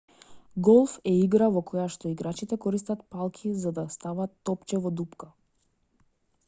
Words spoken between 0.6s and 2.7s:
голф е игра во којашто играчите